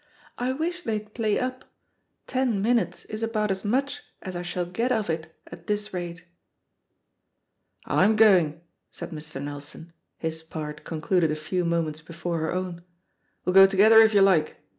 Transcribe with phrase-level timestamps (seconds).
[0.39, 1.63] "I wish they'd play up;
[2.25, 6.25] ten minutes is about as much as I shall get of it, at this rate
[7.85, 9.39] I" ^^Fm going," said Mr.
[9.39, 12.81] Nelson; his part con cluded a few moments before her own;
[13.45, 14.57] "we'll go together, if you like.